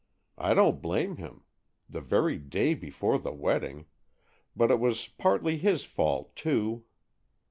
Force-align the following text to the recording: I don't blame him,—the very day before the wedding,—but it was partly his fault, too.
I 0.39 0.55
don't 0.55 0.81
blame 0.81 1.17
him,—the 1.17 2.01
very 2.01 2.39
day 2.39 2.73
before 2.73 3.19
the 3.19 3.31
wedding,—but 3.31 4.71
it 4.71 4.79
was 4.79 5.09
partly 5.09 5.59
his 5.59 5.85
fault, 5.85 6.35
too. 6.35 6.85